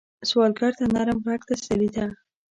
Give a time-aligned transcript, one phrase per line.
[0.29, 2.05] سوالګر ته نرم غږ تسلي ده